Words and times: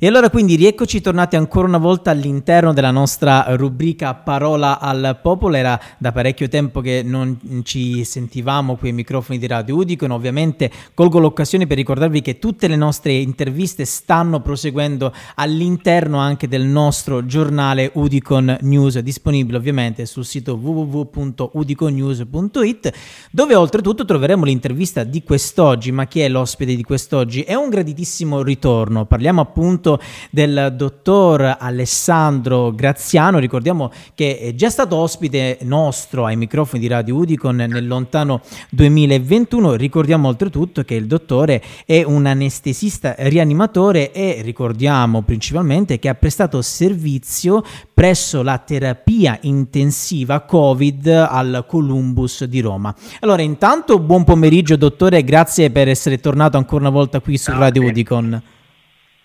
E 0.00 0.06
allora 0.06 0.30
quindi 0.30 0.54
rieccoci 0.54 1.00
tornati 1.00 1.34
ancora 1.34 1.66
una 1.66 1.78
volta 1.78 2.12
all'interno 2.12 2.72
della 2.72 2.92
nostra 2.92 3.56
rubrica 3.56 4.14
Parola 4.14 4.78
al 4.78 5.18
Popolo. 5.20 5.56
Era 5.56 5.76
da 5.98 6.12
parecchio 6.12 6.46
tempo 6.46 6.80
che 6.80 7.02
non 7.04 7.36
ci 7.64 8.04
sentivamo 8.04 8.76
qui 8.76 8.90
ai 8.90 8.94
microfoni 8.94 9.40
di 9.40 9.48
Radio 9.48 9.74
Udicon. 9.74 10.12
Ovviamente 10.12 10.70
colgo 10.94 11.18
l'occasione 11.18 11.66
per 11.66 11.78
ricordarvi 11.78 12.22
che 12.22 12.38
tutte 12.38 12.68
le 12.68 12.76
nostre 12.76 13.14
interviste 13.14 13.84
stanno 13.84 14.40
proseguendo 14.40 15.12
all'interno 15.34 16.18
anche 16.18 16.46
del 16.46 16.62
nostro 16.62 17.26
giornale 17.26 17.90
Udicon 17.94 18.58
News, 18.60 19.00
disponibile 19.00 19.58
ovviamente 19.58 20.06
sul 20.06 20.24
sito 20.24 20.54
www.udiconnews.it, 20.54 22.92
dove 23.32 23.54
oltretutto 23.56 24.04
troveremo 24.04 24.44
l'intervista 24.44 25.02
di 25.02 25.24
quest'oggi. 25.24 25.90
Ma 25.90 26.06
chi 26.06 26.20
è 26.20 26.28
l'ospite 26.28 26.76
di 26.76 26.84
quest'oggi? 26.84 27.42
È 27.42 27.54
un 27.54 27.68
graditissimo 27.68 28.42
ritorno. 28.42 29.04
Parliamo 29.04 29.40
appunto 29.40 29.86
appunto 29.88 30.00
del 30.30 30.74
dottor 30.76 31.56
Alessandro 31.58 32.72
Graziano. 32.74 33.38
Ricordiamo 33.38 33.90
che 34.14 34.38
è 34.38 34.54
già 34.54 34.68
stato 34.68 34.96
ospite 34.96 35.58
nostro 35.62 36.26
ai 36.26 36.36
microfoni 36.36 36.80
di 36.80 36.88
Radio 36.88 37.16
Udicon 37.16 37.56
nel 37.56 37.86
lontano 37.86 38.42
2021. 38.70 39.74
Ricordiamo 39.74 40.28
oltretutto 40.28 40.82
che 40.82 40.94
il 40.94 41.06
dottore 41.06 41.62
è 41.86 42.02
un 42.02 42.26
anestesista 42.26 43.14
rianimatore 43.18 44.12
e 44.12 44.40
ricordiamo 44.42 45.22
principalmente 45.22 45.98
che 45.98 46.08
ha 46.08 46.14
prestato 46.14 46.60
servizio 46.60 47.62
presso 47.94 48.42
la 48.42 48.58
terapia 48.58 49.38
intensiva 49.42 50.40
Covid 50.40 51.06
al 51.06 51.64
Columbus 51.66 52.44
di 52.44 52.60
Roma. 52.60 52.94
Allora, 53.20 53.42
intanto 53.42 53.98
buon 53.98 54.24
pomeriggio 54.24 54.76
dottore, 54.76 55.24
grazie 55.24 55.70
per 55.70 55.88
essere 55.88 56.18
tornato 56.18 56.56
ancora 56.56 56.82
una 56.82 56.90
volta 56.90 57.20
qui 57.20 57.38
su 57.38 57.50
Radio 57.52 57.84
Udicon. 57.84 58.42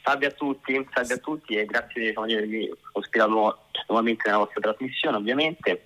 Salve 0.04 0.26
a 0.26 0.32
tutti, 0.32 0.88
salve 0.94 1.14
a 1.14 1.18
tutti 1.18 1.56
e 1.56 1.66
grazie 1.66 2.12
di 2.12 2.34
avermi 2.34 2.70
ospitato 2.92 3.60
nuovamente 3.88 4.24
nella 4.26 4.40
vostra 4.40 4.60
trasmissione 4.60 5.16
ovviamente. 5.16 5.86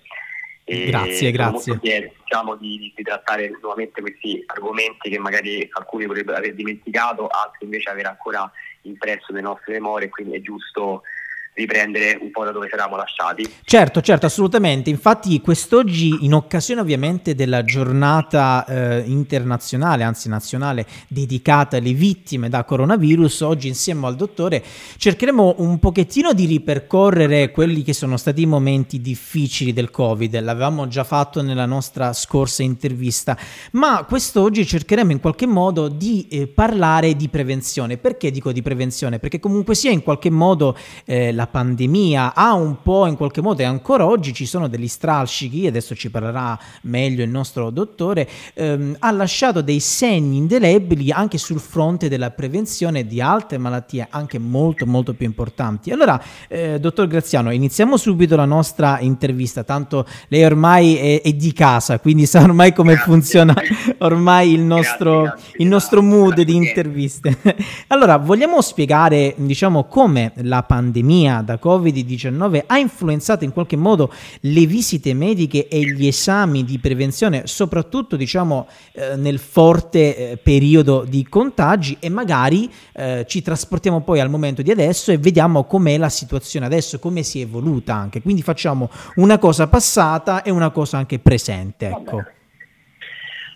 E 0.64 0.90
grazie, 0.90 1.30
grazie. 1.30 1.78
Fiero 1.80 2.10
diciamo, 2.24 2.56
di, 2.56 2.92
di, 2.94 3.02
trattare 3.02 3.48
nuovamente 3.60 4.00
questi 4.00 4.42
argomenti 4.46 5.08
che 5.08 5.18
magari 5.18 5.66
alcuni 5.72 6.04
vorrebbero 6.04 6.36
aver 6.36 6.52
dimenticato, 6.54 7.26
altri 7.28 7.64
invece 7.64 7.90
aver 7.90 8.06
ancora 8.06 8.50
impresso 8.82 9.26
nelle 9.32 9.46
nostre 9.46 9.74
memorie, 9.74 10.08
quindi 10.08 10.36
è 10.36 10.40
giusto 10.40 11.02
riprendere 11.58 12.16
un 12.20 12.30
po' 12.30 12.44
da 12.44 12.52
dove 12.52 12.68
eravamo 12.70 12.96
lasciati. 12.96 13.48
Certo, 13.64 14.00
certo, 14.00 14.26
assolutamente. 14.26 14.90
Infatti 14.90 15.40
quest'oggi, 15.40 16.24
in 16.24 16.34
occasione 16.34 16.80
ovviamente 16.80 17.34
della 17.34 17.64
giornata 17.64 18.64
eh, 18.64 19.02
internazionale, 19.06 20.04
anzi 20.04 20.28
nazionale, 20.28 20.86
dedicata 21.08 21.76
alle 21.76 21.92
vittime 21.92 22.48
da 22.48 22.62
coronavirus, 22.64 23.40
oggi 23.40 23.66
insieme 23.66 24.06
al 24.06 24.14
dottore 24.14 24.62
cercheremo 24.96 25.56
un 25.58 25.78
pochettino 25.80 26.32
di 26.32 26.46
ripercorrere 26.46 27.50
quelli 27.50 27.82
che 27.82 27.92
sono 27.92 28.16
stati 28.16 28.42
i 28.42 28.46
momenti 28.46 29.00
difficili 29.00 29.72
del 29.72 29.90
Covid. 29.90 30.40
L'avevamo 30.40 30.86
già 30.86 31.02
fatto 31.02 31.42
nella 31.42 31.66
nostra 31.66 32.12
scorsa 32.12 32.62
intervista, 32.62 33.36
ma 33.72 34.04
quest'oggi 34.04 34.64
cercheremo 34.64 35.10
in 35.10 35.20
qualche 35.20 35.46
modo 35.46 35.88
di 35.88 36.28
eh, 36.30 36.46
parlare 36.46 37.16
di 37.16 37.28
prevenzione. 37.28 37.96
Perché 37.96 38.30
dico 38.30 38.52
di 38.52 38.62
prevenzione? 38.62 39.18
Perché 39.18 39.40
comunque 39.40 39.74
sia 39.74 39.90
in 39.90 40.02
qualche 40.02 40.30
modo 40.30 40.76
eh, 41.04 41.32
la 41.32 41.47
pandemia 41.48 42.34
ha 42.34 42.54
un 42.54 42.82
po' 42.82 43.06
in 43.06 43.16
qualche 43.16 43.40
modo 43.40 43.62
e 43.62 43.64
ancora 43.64 44.06
oggi 44.06 44.32
ci 44.32 44.46
sono 44.46 44.68
degli 44.68 44.88
strascichi, 44.88 45.66
adesso 45.66 45.94
ci 45.94 46.10
parlerà 46.10 46.58
meglio 46.82 47.24
il 47.24 47.30
nostro 47.30 47.70
dottore, 47.70 48.28
ehm, 48.54 48.96
ha 49.00 49.10
lasciato 49.10 49.60
dei 49.60 49.80
segni 49.80 50.36
indelebili 50.36 51.10
anche 51.10 51.38
sul 51.38 51.60
fronte 51.60 52.08
della 52.08 52.30
prevenzione 52.30 53.06
di 53.06 53.20
altre 53.20 53.58
malattie 53.58 54.06
anche 54.10 54.38
molto 54.38 54.86
molto 54.86 55.14
più 55.14 55.26
importanti. 55.26 55.90
Allora, 55.90 56.20
eh, 56.48 56.78
dottor 56.78 57.06
Graziano, 57.06 57.50
iniziamo 57.50 57.96
subito 57.96 58.36
la 58.36 58.44
nostra 58.44 59.00
intervista, 59.00 59.64
tanto 59.64 60.06
lei 60.28 60.44
ormai 60.44 60.96
è, 60.96 61.22
è 61.22 61.32
di 61.32 61.52
casa, 61.52 61.98
quindi 61.98 62.26
sa 62.26 62.42
ormai 62.42 62.72
come 62.72 62.94
grazie. 62.94 63.12
funziona 63.12 63.54
ormai 63.98 64.52
il 64.52 64.60
nostro, 64.60 65.22
grazie, 65.22 65.40
grazie. 65.40 65.62
Il 65.62 65.66
nostro 65.68 66.02
mood 66.02 66.40
di 66.40 66.54
interviste. 66.54 67.36
allora, 67.88 68.16
vogliamo 68.16 68.60
spiegare, 68.60 69.34
diciamo, 69.36 69.84
come 69.84 70.32
la 70.36 70.62
pandemia 70.62 71.37
da 71.42 71.58
Covid-19 71.62 72.64
ha 72.66 72.78
influenzato 72.78 73.44
in 73.44 73.52
qualche 73.52 73.76
modo 73.76 74.12
le 74.40 74.66
visite 74.66 75.14
mediche 75.14 75.68
e 75.68 75.80
gli 75.80 76.06
esami 76.06 76.64
di 76.64 76.78
prevenzione, 76.78 77.46
soprattutto 77.46 78.16
diciamo 78.16 78.68
eh, 78.92 79.16
nel 79.16 79.38
forte 79.38 80.32
eh, 80.32 80.36
periodo 80.36 81.04
di 81.06 81.26
contagi 81.28 81.96
e 82.00 82.08
magari 82.08 82.70
eh, 82.92 83.24
ci 83.28 83.42
trasportiamo 83.42 84.02
poi 84.02 84.20
al 84.20 84.30
momento 84.30 84.62
di 84.62 84.70
adesso 84.70 85.12
e 85.12 85.18
vediamo 85.18 85.64
com'è 85.64 85.96
la 85.98 86.08
situazione 86.08 86.66
adesso, 86.66 86.98
come 86.98 87.22
si 87.22 87.40
è 87.40 87.44
evoluta 87.44 87.94
anche. 87.94 88.22
Quindi 88.22 88.42
facciamo 88.42 88.90
una 89.16 89.38
cosa 89.38 89.66
passata 89.66 90.42
e 90.42 90.50
una 90.50 90.70
cosa 90.70 90.98
anche 90.98 91.18
presente. 91.18 91.86
Ecco. 91.86 92.24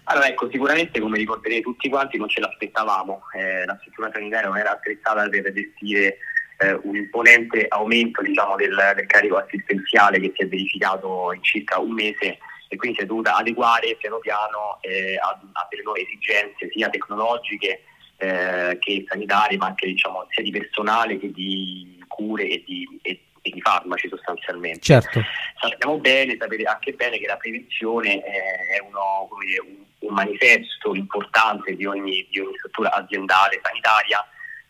Allora 0.04 0.26
ecco, 0.26 0.48
sicuramente 0.50 1.00
come 1.00 1.16
ricorderete 1.16 1.62
tutti 1.62 1.88
quanti 1.88 2.18
non 2.18 2.28
ce 2.28 2.40
l'aspettavamo, 2.40 3.22
eh, 3.34 3.64
la 3.64 3.76
struttura 3.80 4.10
sanitaria 4.12 4.48
non 4.48 4.58
era 4.58 4.72
attrezzata 4.72 5.28
per 5.28 5.52
gestire 5.52 6.18
eh, 6.58 6.78
un 6.82 6.96
imponente 6.96 7.66
aumento 7.68 8.22
diciamo, 8.22 8.56
del, 8.56 8.76
del, 8.94 9.06
carico 9.06 9.36
assistenziale 9.36 10.20
che 10.20 10.32
si 10.34 10.42
è 10.42 10.48
verificato 10.48 11.32
in 11.32 11.42
circa 11.42 11.78
un 11.78 11.92
mese 11.92 12.38
e 12.68 12.76
quindi 12.76 12.98
si 12.98 13.04
è 13.04 13.06
dovuta 13.06 13.36
adeguare 13.36 13.96
piano 13.96 14.18
piano 14.18 14.78
eh, 14.80 15.16
a, 15.16 15.28
a, 15.28 15.66
delle 15.68 15.82
nuove 15.82 16.02
esigenze 16.02 16.70
sia 16.70 16.88
tecnologiche 16.88 17.82
eh, 18.16 18.78
che 18.80 19.04
sanitarie 19.08 19.58
ma 19.58 19.66
anche 19.66 19.86
diciamo, 19.86 20.26
sia 20.30 20.42
di 20.42 20.50
personale 20.50 21.18
che 21.18 21.30
di 21.32 22.02
cure 22.06 22.44
e 22.48 22.62
di, 22.64 22.86
e, 23.02 23.20
e 23.42 23.50
di 23.50 23.60
farmaci 23.60 24.08
sostanzialmente. 24.08 24.80
Certo. 24.80 25.20
Sappiamo 25.60 25.98
bene, 25.98 26.36
sapete 26.38 26.62
anche 26.62 26.92
bene 26.92 27.18
che 27.18 27.26
la 27.26 27.36
prevenzione 27.36 28.22
è 28.22 28.80
uno, 28.86 29.28
dire, 29.44 29.60
un, 29.60 29.84
un, 29.98 30.14
manifesto 30.14 30.94
importante 30.94 31.74
di 31.74 31.84
ogni, 31.84 32.26
di 32.30 32.40
ogni 32.40 32.56
struttura 32.58 32.92
aziendale 32.92 33.60
sanitaria 33.62 34.24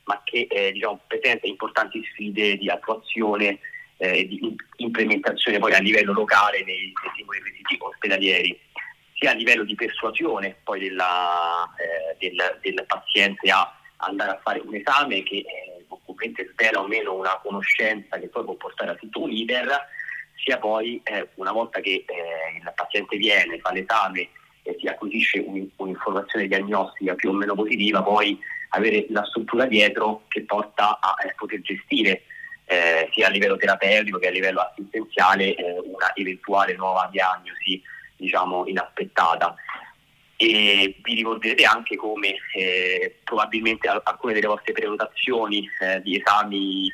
ma 0.05 0.21
che 0.25 0.47
eh, 0.51 0.73
diciamo, 0.73 1.01
presenta 1.07 1.47
importanti 1.47 2.03
sfide 2.13 2.57
di 2.57 2.69
attuazione 2.69 3.59
eh, 3.99 4.19
e 4.19 4.27
di 4.27 4.57
implementazione 4.77 5.59
poi 5.59 5.75
a 5.75 5.79
livello 5.79 6.13
locale 6.13 6.65
nei, 6.65 6.93
nei 7.03 7.13
singoli 7.15 7.39
requisiti 7.39 7.77
ospedalieri, 7.79 8.59
sia 9.15 9.31
a 9.31 9.35
livello 9.35 9.65
di 9.65 9.75
persuasione 9.75 10.57
poi 10.65 10.81
della, 10.81 11.73
eh, 11.77 12.17
del, 12.19 12.59
del, 12.61 12.85
paziente 12.87 13.51
a 13.51 13.79
andare 13.99 14.33
a 14.33 14.41
fare 14.43 14.61
un 14.61 14.75
esame 14.75 15.23
che 15.23 15.37
eh, 15.37 15.85
ovviamente 16.07 16.51
svela 16.53 16.81
o 16.81 16.89
meno 16.89 17.15
una 17.15 17.39
conoscenza 17.41 18.19
che 18.19 18.29
poi 18.29 18.45
può 18.45 18.55
portare 18.55 18.91
a 18.91 18.95
tutto 18.95 19.23
un 19.23 19.31
iter, 19.31 19.69
sia 20.34 20.59
poi 20.59 21.01
eh, 21.05 21.29
una 21.37 21.53
volta 21.53 21.81
che 21.81 22.05
eh, 22.07 22.57
il 22.57 22.73
paziente 22.75 23.17
viene, 23.17 23.61
fa 23.61 23.73
l'esame 23.73 24.29
e 24.65 24.77
si 24.79 24.87
acquisisce 24.87 25.39
un, 25.39 25.69
un'informazione 25.77 26.49
diagnostica 26.49 27.15
più 27.15 27.31
o 27.31 27.33
meno 27.33 27.55
positiva, 27.55 28.03
poi 28.03 28.39
avere 28.75 29.06
la 29.10 29.25
struttura 29.25 29.66
dietro 29.66 30.25
che 30.28 30.43
porta 30.43 30.99
a 31.00 31.15
eh, 31.25 31.34
poter 31.37 31.60
gestire 31.60 32.22
eh, 32.65 33.09
sia 33.12 33.27
a 33.27 33.31
livello 33.31 33.56
terapeutico 33.56 34.19
che 34.19 34.28
a 34.28 34.31
livello 34.31 34.60
assistenziale 34.60 35.55
eh, 35.55 35.78
una 35.84 36.15
eventuale 36.15 36.75
nuova 36.75 37.09
diagnosi 37.10 37.83
diciamo 38.16 38.66
inaspettata. 38.66 39.55
E 40.37 40.97
vi 41.03 41.15
ricorderete 41.15 41.65
anche 41.65 41.97
come 41.97 42.37
eh, 42.55 43.19
probabilmente 43.22 43.88
alcune 43.88 44.33
delle 44.33 44.47
vostre 44.47 44.72
prenotazioni 44.72 45.69
eh, 45.81 46.00
di 46.03 46.19
esami 46.19 46.91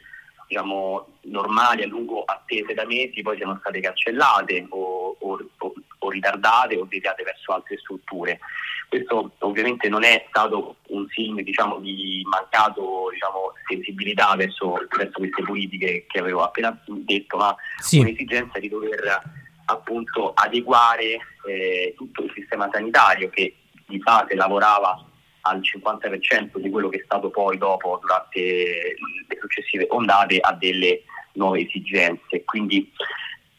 diciamo, 0.48 1.18
normali 1.22 1.82
a 1.82 1.86
lungo 1.86 2.24
attese 2.24 2.74
da 2.74 2.84
mesi 2.84 3.22
poi 3.22 3.36
siano 3.36 3.56
state 3.60 3.80
cancellate 3.80 4.66
o, 4.70 5.16
o, 5.18 5.48
o, 5.58 5.74
o 5.98 6.10
ritardate 6.10 6.76
o 6.76 6.84
deviate 6.84 7.22
verso 7.22 7.52
altre 7.52 7.78
strutture. 7.78 8.38
Questo 8.88 9.32
ovviamente 9.40 9.88
non 9.88 10.02
è 10.02 10.24
stato 10.28 10.76
un 10.88 11.06
segno 11.10 11.42
diciamo, 11.42 11.78
di 11.78 12.22
mancato 12.28 13.10
diciamo, 13.12 13.52
sensibilità 13.66 14.34
verso, 14.34 14.72
verso, 14.96 15.18
queste 15.18 15.42
politiche 15.42 16.06
che 16.08 16.18
avevo 16.18 16.42
appena 16.42 16.76
detto, 16.86 17.36
ma 17.36 17.54
sì. 17.78 17.98
un'esigenza 17.98 18.58
di 18.58 18.68
dover 18.68 19.22
appunto 19.66 20.32
adeguare 20.32 21.18
eh, 21.46 21.94
tutto 21.96 22.22
il 22.22 22.32
sistema 22.34 22.68
sanitario 22.72 23.28
che 23.28 23.56
di 23.86 23.98
base 23.98 24.34
lavorava 24.34 25.04
al 25.42 25.60
50% 25.60 26.58
di 26.58 26.70
quello 26.70 26.88
che 26.88 26.98
è 26.98 27.02
stato 27.04 27.30
poi 27.30 27.58
dopo 27.58 27.98
durante 28.00 28.40
le 28.40 29.38
successive 29.40 29.86
ondate 29.90 30.38
a 30.38 30.52
delle 30.52 31.02
nuove 31.34 31.60
esigenze. 31.60 32.44
Quindi 32.44 32.90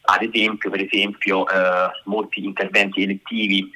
ad 0.02 0.22
esempio, 0.22 0.70
per 0.70 0.80
esempio 0.80 1.48
eh, 1.48 1.90
molti 2.04 2.44
interventi 2.44 3.02
elettivi 3.02 3.70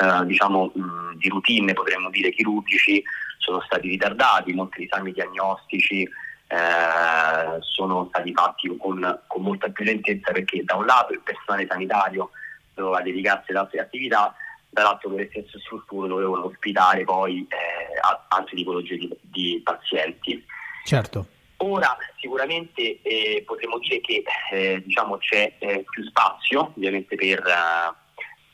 eh, 0.00 0.26
diciamo, 0.26 0.72
mh, 0.74 1.16
di 1.16 1.28
routine, 1.28 1.72
potremmo 1.72 2.10
dire 2.10 2.30
chirurgici, 2.30 3.02
sono 3.38 3.60
stati 3.62 3.88
ritardati, 3.88 4.52
molti 4.52 4.84
esami 4.84 5.12
diagnostici 5.12 6.08
eh, 6.52 7.60
sono 7.60 8.08
stati 8.10 8.30
fatti 8.32 8.76
con, 8.76 9.20
con, 9.26 9.42
molta 9.42 9.70
più 9.70 9.86
lentezza 9.86 10.32
perché 10.32 10.62
da 10.64 10.76
un 10.76 10.84
lato 10.84 11.14
il 11.14 11.20
personale 11.20 11.66
sanitario 11.66 12.30
doveva 12.74 13.00
dedicarsi 13.00 13.52
ad 13.52 13.56
altre 13.56 13.80
attività, 13.80 14.34
dall'altro 14.68 15.14
le 15.14 15.28
stesse 15.30 15.58
strutture 15.60 16.08
dovevano 16.08 16.44
ospitare 16.44 17.04
poi 17.04 17.46
eh, 17.48 17.98
altre 18.28 18.54
tipologie 18.54 18.98
di, 18.98 19.10
di 19.22 19.60
pazienti. 19.64 20.44
Certo. 20.84 21.26
ora 21.58 21.96
sicuramente 22.18 23.00
eh, 23.00 23.42
potremmo 23.46 23.78
dire 23.78 24.00
che 24.00 24.22
eh, 24.50 24.82
diciamo, 24.84 25.16
c'è 25.18 25.54
eh, 25.58 25.84
più 25.88 26.04
spazio 26.04 26.72
ovviamente 26.76 27.14
per, 27.16 27.42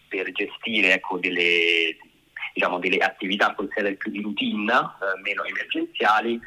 per 0.09 0.33
gestire 0.33 0.95
ecco, 0.95 1.19
delle, 1.19 1.97
diciamo, 2.55 2.79
delle, 2.79 2.99
attività 2.99 3.55
considerate 3.55 3.97
più 3.97 4.11
di 4.11 4.23
routine, 4.23 4.73
eh, 4.73 5.21
meno 5.23 5.45
emergenziali, 5.45 6.41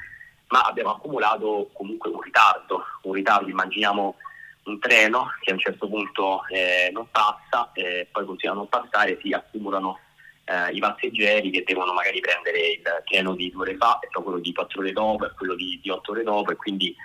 ma 0.48 0.62
abbiamo 0.64 0.92
accumulato 0.92 1.70
comunque 1.74 2.10
un 2.10 2.22
ritardo, 2.22 2.84
un 3.04 3.14
ritardo 3.14 3.50
immaginiamo 3.50 4.16
un 4.64 4.80
treno 4.80 5.32
che 5.42 5.52
a 5.52 5.54
un 5.54 5.60
certo 5.60 5.88
punto 5.88 6.46
eh, 6.48 6.92
non 6.92 7.08
passa, 7.10 7.72
eh, 7.74 8.08
poi 8.12 8.26
continua 8.26 8.56
a 8.56 8.58
non 8.58 8.70
passare, 8.70 9.18
si 9.22 9.32
accumulano 9.32 10.00
eh, 10.46 10.72
i 10.74 10.80
passeggeri 10.80 11.50
che 11.50 11.64
devono 11.66 11.94
magari 11.94 12.20
prendere 12.20 12.60
il 12.60 13.04
treno 13.06 13.34
di 13.34 13.50
due 13.50 13.64
ore 13.64 13.78
fa 13.78 14.00
e 14.00 14.10
poi 14.12 14.24
quello 14.24 14.40
di 14.40 14.54
quattro 14.54 14.82
ore 14.82 14.92
dopo 14.92 15.26
e 15.26 15.32
quello 15.36 15.56
di, 15.56 15.80
di 15.82 15.90
otto 15.90 16.12
ore 16.12 16.24
dopo 16.24 16.52
e 16.52 16.56
quindi 16.56 16.96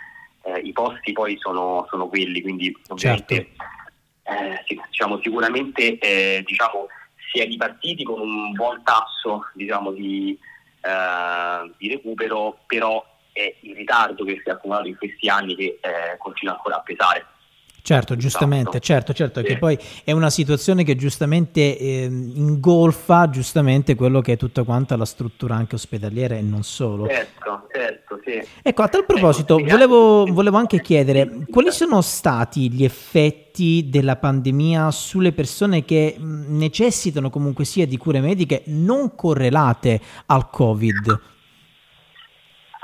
eh, 0.43 0.59
i 0.61 0.73
posti 0.73 1.13
poi 1.13 1.37
sono, 1.39 1.87
sono 1.89 2.09
quelli, 2.09 2.43
quindi 2.43 2.77
ovviamente 2.89 3.35
certo. 3.35 3.65
Eh, 4.29 4.65
diciamo, 4.89 5.21
sicuramente 5.21 5.99
eh, 5.99 6.43
diciamo, 6.45 6.89
si 7.31 7.41
è 7.41 7.47
ripartiti 7.47 8.03
con 8.03 8.21
un 8.21 8.53
buon 8.53 8.83
tasso 8.83 9.51
diciamo, 9.55 9.93
di, 9.93 10.39
di 11.79 11.89
recupero, 11.89 12.59
però 12.67 13.05
è 13.33 13.55
il 13.61 13.75
ritardo 13.75 14.25
che 14.25 14.41
si 14.43 14.49
è 14.49 14.53
accumulato 14.53 14.89
in 14.89 14.97
questi 14.97 15.29
anni 15.29 15.55
che 15.55 15.79
continua 16.19 16.55
ancora 16.55 16.77
a 16.77 16.81
pesare. 16.81 17.27
Certo, 17.87 18.17
giustamente, 18.17 18.81
certo, 18.81 19.13
certo, 19.13 19.39
sì. 19.39 19.47
che 19.47 19.59
poi 19.59 19.79
è 20.03 20.11
una 20.11 20.29
situazione 20.29 20.83
che 20.83 20.97
giustamente 20.97 21.79
eh, 21.79 22.09
ingolfa 22.11 23.31
giustamente 23.31 23.95
quello 23.95 24.21
che 24.21 24.33
è 24.33 24.37
tutta 24.37 24.65
quanta 24.65 24.97
la 24.97 25.05
struttura 25.05 25.55
anche 25.55 25.77
ospedaliera 25.77 26.35
e 26.35 26.43
non 26.43 26.65
solo. 26.65 27.07
Certo, 27.07 27.69
certo, 27.73 28.19
sì. 28.25 28.45
Ecco, 28.61 28.83
a 28.83 28.89
tal 28.89 29.07
proposito, 29.07 29.61
ecco, 29.61 29.71
volevo, 29.71 30.25
volevo 30.25 30.57
anche 30.57 30.81
chiedere 30.81 31.47
quali 31.49 31.71
sono 31.71 32.01
stati 32.01 32.73
gli 32.73 32.83
effetti 32.83 33.87
della 33.89 34.17
pandemia 34.17 34.91
sulle 34.91 35.31
persone 35.31 35.85
che 35.85 36.17
necessitano 36.19 37.31
comunque 37.31 37.65
sia 37.65 37.87
di 37.87 37.97
cure 37.99 38.19
mediche 38.19 38.65
non 38.67 39.15
correlate 39.15 40.01
al 40.27 40.51
Covid? 40.51 41.35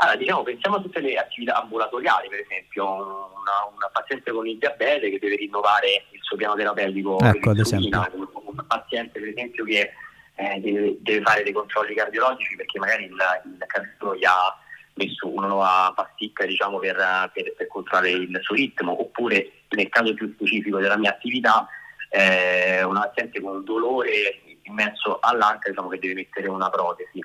Allora, 0.03 0.17
diciamo, 0.17 0.43
pensiamo 0.43 0.77
a 0.77 0.81
tutte 0.81 1.01
le 1.01 1.15
attività 1.15 1.63
ambulatoriali, 1.63 2.29
per 2.29 2.41
esempio, 2.41 2.85
una, 2.85 3.71
una 3.73 3.89
paziente 3.93 4.33
con 4.33 4.49
il 4.49 4.59
diabete 4.59 5.11
che 5.11 5.19
deve 5.21 5.37
rinnovare 5.37 6.07
il 6.11 6.19
suo 6.23 6.37
piano 6.37 6.57
terapeutico 6.57 7.21
ecco, 7.21 7.51
ad 7.51 7.59
esempio. 7.61 8.11
un 8.13 8.65
paziente 8.67 9.21
per 9.21 9.29
esempio 9.29 9.65
che 9.65 9.93
eh, 10.35 10.61
deve, 10.61 10.97
deve, 10.99 11.23
fare 11.23 11.45
dei 11.45 11.53
controlli 11.53 11.95
cardiologici 11.95 12.57
perché 12.57 12.81
magari 12.81 13.05
il, 13.05 13.13
il 13.13 13.65
cardiologo 13.65 14.19
gli 14.19 14.25
ha 14.25 14.59
messo 14.95 15.29
una 15.29 15.47
nuova 15.47 15.93
pasticca 15.95 16.47
diciamo, 16.47 16.81
per, 16.81 16.97
per, 17.33 17.55
per, 17.55 17.67
controllare 17.69 18.11
il 18.11 18.39
suo 18.43 18.57
ritmo, 18.57 19.01
oppure 19.01 19.53
nel 19.69 19.89
caso 19.89 20.15
più 20.15 20.33
specifico 20.35 20.81
della 20.81 20.99
mia 20.99 21.11
attività, 21.11 21.69
eh, 22.09 22.83
una 22.83 23.03
paziente 23.03 23.41
con 23.41 23.55
un 23.55 23.65
dolore 23.65 24.41
immenso 24.65 25.21
all'anca 25.21 25.69
diciamo, 25.69 25.89
che 25.89 26.01
deve 26.01 26.15
mettere 26.15 26.49
una 26.49 26.71
protesi 26.71 27.23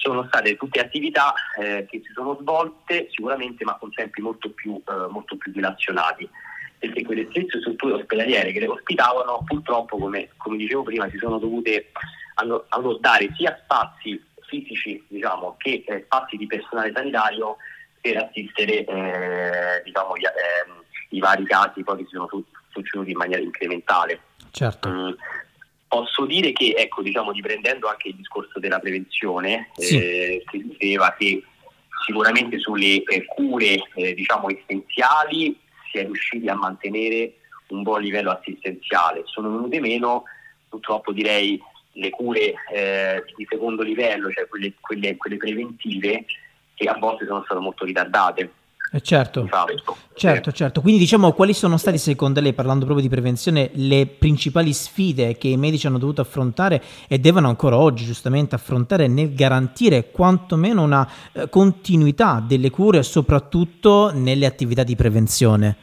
sono 0.00 0.24
state 0.26 0.56
tutte 0.56 0.80
attività 0.80 1.34
eh, 1.58 1.86
che 1.88 2.02
si 2.04 2.12
sono 2.12 2.36
svolte 2.40 3.08
sicuramente 3.10 3.64
ma 3.64 3.76
con 3.76 3.92
tempi 3.92 4.20
molto 4.20 4.50
più, 4.50 4.80
eh, 4.86 5.10
molto 5.10 5.36
più 5.36 5.52
dilazionati 5.52 6.28
perché 6.78 7.04
quelle 7.04 7.26
stesse 7.30 7.60
strutture 7.60 7.94
ospedaliere 7.94 8.52
che 8.52 8.60
le 8.60 8.68
ospitavano 8.68 9.42
purtroppo 9.44 9.96
come, 9.96 10.28
come 10.36 10.56
dicevo 10.56 10.82
prima 10.82 11.08
si 11.10 11.18
sono 11.18 11.38
dovute 11.38 11.90
dare 13.00 13.32
sia 13.34 13.58
spazi 13.64 14.22
fisici 14.46 15.02
diciamo, 15.08 15.56
che 15.58 15.84
eh, 15.86 16.02
spazi 16.04 16.36
di 16.36 16.46
personale 16.46 16.92
sanitario 16.94 17.56
per 18.00 18.16
assistere 18.18 18.84
eh, 18.84 19.82
diciamo, 19.84 20.16
gli, 20.16 20.24
ehm, 20.24 20.82
i 21.10 21.18
vari 21.18 21.44
casi 21.44 21.82
poi 21.82 21.98
che 21.98 22.04
si 22.04 22.14
sono 22.14 22.28
succeduti 22.70 23.10
in 23.10 23.16
maniera 23.16 23.42
incrementale. 23.42 24.20
Certo. 24.50 24.88
Mm, 24.88 25.10
Posso 25.88 26.26
dire 26.26 26.52
che, 26.52 26.74
ecco, 26.76 27.02
diciamo, 27.02 27.30
riprendendo 27.30 27.88
anche 27.88 28.08
il 28.08 28.16
discorso 28.16 28.58
della 28.58 28.80
prevenzione, 28.80 29.70
sì. 29.74 29.96
eh, 29.98 30.44
si 30.50 30.74
diceva 30.78 31.14
che 31.16 31.42
sicuramente 32.04 32.58
sulle 32.58 33.02
eh, 33.02 33.24
cure 33.24 33.82
eh, 33.94 34.14
diciamo, 34.14 34.48
essenziali 34.50 35.58
si 35.90 35.98
è 35.98 36.04
riusciti 36.04 36.48
a 36.48 36.54
mantenere 36.54 37.34
un 37.68 37.82
buon 37.82 38.02
livello 38.02 38.30
assistenziale. 38.30 39.22
Sono 39.26 39.50
venute 39.50 39.80
meno, 39.80 40.24
purtroppo 40.68 41.12
direi, 41.12 41.60
le 41.92 42.10
cure 42.10 42.54
eh, 42.72 43.24
di 43.36 43.46
secondo 43.48 43.82
livello, 43.82 44.30
cioè 44.30 44.46
quelle, 44.48 44.72
quelle, 44.80 45.16
quelle 45.16 45.36
preventive, 45.36 46.24
che 46.74 46.88
a 46.88 46.98
volte 46.98 47.26
sono 47.26 47.42
state 47.44 47.60
molto 47.60 47.84
ritardate. 47.84 48.52
Eh 48.92 49.00
certo, 49.00 49.48
certo, 50.14 50.52
certo. 50.52 50.80
Quindi 50.80 51.00
diciamo 51.00 51.32
quali 51.32 51.52
sono 51.52 51.76
state 51.76 51.98
secondo 51.98 52.40
lei, 52.40 52.52
parlando 52.52 52.84
proprio 52.84 53.04
di 53.06 53.12
prevenzione, 53.12 53.70
le 53.74 54.06
principali 54.06 54.72
sfide 54.72 55.36
che 55.36 55.48
i 55.48 55.56
medici 55.56 55.88
hanno 55.88 55.98
dovuto 55.98 56.20
affrontare 56.20 56.82
e 57.08 57.18
devono 57.18 57.48
ancora 57.48 57.76
oggi 57.76 58.04
giustamente 58.04 58.54
affrontare 58.54 59.08
nel 59.08 59.34
garantire 59.34 60.10
quantomeno 60.10 60.82
una 60.82 61.08
eh, 61.32 61.48
continuità 61.48 62.42
delle 62.46 62.70
cure, 62.70 63.02
soprattutto 63.02 64.12
nelle 64.14 64.46
attività 64.46 64.84
di 64.84 64.94
prevenzione? 64.94 65.76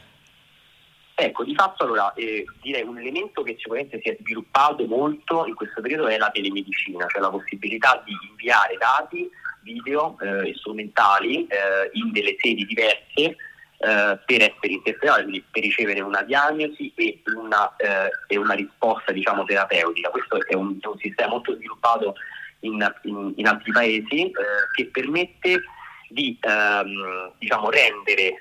Ecco, 1.16 1.44
di 1.44 1.54
fatto 1.54 1.84
allora 1.84 2.12
eh, 2.14 2.44
direi 2.60 2.82
un 2.82 2.98
elemento 2.98 3.42
che 3.42 3.54
sicuramente 3.56 4.00
si 4.02 4.08
è 4.08 4.16
sviluppato 4.18 4.84
molto 4.86 5.46
in 5.46 5.54
questo 5.54 5.80
periodo 5.80 6.08
è 6.08 6.16
la 6.16 6.30
telemedicina, 6.32 7.06
cioè 7.06 7.20
la 7.20 7.30
possibilità 7.30 8.02
di 8.04 8.12
inviare 8.28 8.76
dati 8.76 9.30
video 9.64 10.16
eh, 10.20 10.50
e 10.50 10.54
strumentali 10.54 11.46
eh, 11.46 11.90
in 11.94 12.12
delle 12.12 12.36
sedi 12.38 12.64
diverse 12.64 13.02
eh, 13.16 14.18
per 14.24 14.40
essere 14.40 14.72
interpretati, 14.72 15.22
quindi 15.22 15.44
per 15.50 15.62
ricevere 15.62 16.00
una 16.00 16.22
diagnosi 16.22 16.92
e 16.94 17.22
una, 17.34 17.74
eh, 17.76 18.10
e 18.28 18.36
una 18.36 18.54
risposta 18.54 19.10
diciamo, 19.10 19.44
terapeutica. 19.44 20.10
Questo 20.10 20.36
è 20.46 20.54
un, 20.54 20.78
è 20.80 20.86
un, 20.86 20.98
sistema 20.98 21.30
molto 21.30 21.54
sviluppato 21.56 22.14
in, 22.60 22.94
in, 23.02 23.32
in 23.36 23.46
altri 23.46 23.72
paesi 23.72 24.26
eh, 24.26 24.32
che 24.74 24.86
permette 24.86 25.62
di 26.08 26.38
ehm, 26.40 27.32
diciamo, 27.38 27.70
rendere 27.70 28.34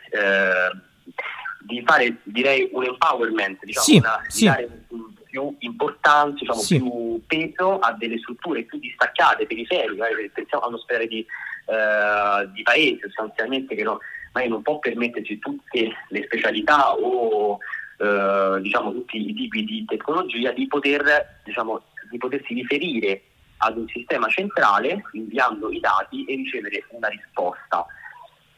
di 1.65 1.81
fare 1.85 2.17
direi 2.23 2.69
un 2.71 2.83
empowerment, 2.83 3.63
diciamo, 3.63 3.85
sì, 3.85 3.97
una, 3.97 4.21
sì. 4.27 4.39
di 4.39 4.45
dare 4.45 4.85
più 5.33 5.55
importanza, 5.59 6.37
diciamo, 6.41 6.59
sì. 6.59 6.77
più 6.77 7.21
peso 7.25 7.79
a 7.79 7.91
delle 7.93 8.19
strutture 8.19 8.61
più 8.61 8.77
distaccate, 8.77 9.47
periferiche, 9.47 10.29
pensiamo 10.31 10.65
all'ospedale 10.65 11.07
di, 11.07 11.25
uh, 11.65 12.51
di 12.51 12.61
paese 12.61 13.07
sostanzialmente 13.07 13.73
che 13.73 13.81
no, 13.81 13.97
magari 14.31 14.51
non 14.51 14.61
può 14.61 14.77
permettersi 14.77 15.39
tutte 15.39 15.91
le 16.09 16.23
specialità 16.25 16.93
o 16.93 17.57
uh, 17.97 18.59
diciamo, 18.59 18.91
tutti 18.91 19.27
i 19.27 19.33
tipi 19.33 19.63
di 19.63 19.83
tecnologia 19.85 20.51
di, 20.51 20.67
poter, 20.67 21.39
diciamo, 21.43 21.81
di 22.11 22.17
potersi 22.19 22.53
riferire 22.53 23.23
ad 23.57 23.75
un 23.77 23.87
sistema 23.87 24.27
centrale 24.27 25.01
inviando 25.13 25.71
i 25.71 25.79
dati 25.79 26.25
e 26.25 26.35
ricevere 26.35 26.85
una 26.89 27.07
risposta. 27.07 27.83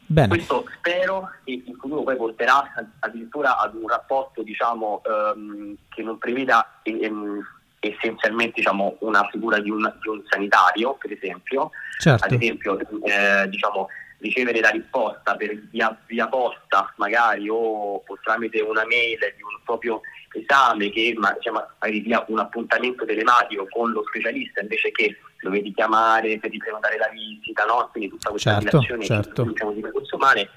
Bene. 0.08 0.28
Questo 0.28 0.68
spero 0.86 1.30
che 1.44 1.62
in 1.64 1.76
futuro 1.76 2.02
poi 2.02 2.16
porterà 2.16 2.72
addirittura 3.00 3.58
ad 3.58 3.74
un 3.74 3.88
rapporto 3.88 4.42
diciamo, 4.42 5.02
ehm, 5.04 5.76
che 5.88 6.02
non 6.02 6.18
preveda 6.18 6.80
ehm, 6.82 7.44
essenzialmente 7.80 8.54
diciamo, 8.56 8.96
una 9.00 9.26
figura 9.30 9.58
di 9.58 9.70
un, 9.70 9.92
di 10.00 10.08
un, 10.08 10.22
sanitario, 10.28 10.94
per 10.94 11.12
esempio. 11.12 11.70
Certo. 11.98 12.24
Ad 12.24 12.32
esempio, 12.32 12.78
eh, 12.78 13.48
diciamo, 13.48 13.88
ricevere 14.18 14.60
la 14.60 14.70
risposta 14.70 15.36
per 15.36 15.56
via, 15.70 15.96
via 16.06 16.26
posta 16.28 16.92
magari 16.96 17.48
o, 17.48 17.96
o, 17.96 18.18
tramite 18.22 18.60
una 18.60 18.84
mail 18.86 19.18
di 19.18 19.42
un 19.42 19.60
proprio 19.64 20.00
esame 20.32 20.90
che 20.90 21.14
ma, 21.16 21.32
diciamo, 21.32 21.64
magari 21.78 22.02
dia 22.02 22.24
un 22.28 22.38
appuntamento 22.38 23.04
telematico 23.04 23.66
con 23.70 23.90
lo 23.90 24.04
specialista 24.06 24.60
invece 24.60 24.90
che 24.92 25.16
dovevi 25.40 25.72
chiamare 25.74 26.38
per 26.38 26.50
riprenotare 26.50 26.96
la 26.96 27.08
visita, 27.12 27.64
no? 27.64 27.88
quindi 27.92 28.10
tutta 28.10 28.30
questa 28.30 28.58
certo, 28.58 28.80
certo. 29.02 29.42
diciamo, 29.44 29.72
di 29.72 29.82
recursi 29.82 30.14
umane, 30.14 30.48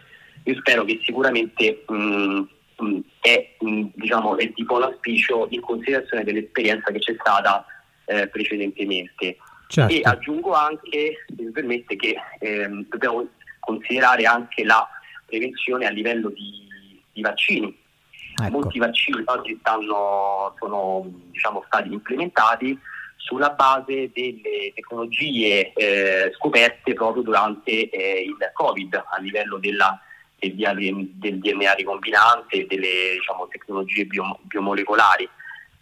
io 0.43 0.55
spero 0.55 0.83
che 0.83 0.99
sicuramente 1.03 1.83
mh, 1.87 2.47
mh, 2.77 2.99
è, 3.21 3.55
mh, 3.59 3.85
diciamo, 3.93 4.37
è 4.37 4.47
di 4.47 4.63
buon 4.65 4.83
auspicio 4.83 5.47
in 5.49 5.61
considerazione 5.61 6.23
dell'esperienza 6.23 6.91
che 6.91 6.99
c'è 6.99 7.15
stata 7.19 7.65
eh, 8.05 8.27
precedentemente. 8.27 9.37
Certo. 9.67 9.93
E 9.93 10.01
aggiungo 10.03 10.53
anche, 10.53 11.25
se 11.27 11.43
mi 11.43 11.51
permette, 11.51 11.95
che 11.95 12.15
ehm, 12.39 12.87
dobbiamo 12.89 13.27
considerare 13.59 14.23
anche 14.23 14.63
la 14.63 14.87
prevenzione 15.25 15.85
a 15.85 15.91
livello 15.91 16.29
di, 16.29 17.01
di 17.11 17.21
vaccini. 17.21 17.77
Ecco. 18.41 18.49
Molti 18.49 18.79
vaccini 18.79 19.21
oggi 19.25 19.57
stanno, 19.59 20.55
sono 20.57 21.05
diciamo, 21.31 21.63
stati 21.67 21.91
implementati 21.91 22.79
sulla 23.17 23.49
base 23.51 24.09
delle 24.13 24.71
tecnologie 24.73 25.73
eh, 25.73 26.31
scoperte 26.35 26.93
proprio 26.93 27.21
durante 27.21 27.89
eh, 27.89 28.23
il 28.23 28.37
Covid 28.53 28.95
a 28.95 29.19
livello 29.19 29.57
della, 29.57 30.01
del, 30.39 31.09
del, 31.13 31.39
DNA 31.39 31.73
ricombinante 31.73 32.61
e 32.61 32.65
delle 32.65 33.13
diciamo, 33.17 33.47
tecnologie 33.47 34.05
bio, 34.05 34.39
biomolecolari. 34.43 35.23
Eh, 35.23 35.29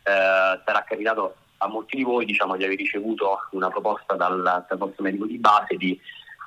sarà 0.03 0.83
capitato 0.87 1.35
a 1.57 1.67
molti 1.67 1.97
di 1.97 2.03
voi 2.03 2.25
diciamo, 2.25 2.55
di 2.55 2.63
aver 2.63 2.77
ricevuto 2.77 3.39
una 3.51 3.69
proposta 3.69 4.15
dal, 4.15 4.65
dal 4.67 4.77
vostro 4.77 5.03
medico 5.03 5.25
di 5.25 5.37
base 5.37 5.75
di 5.75 5.99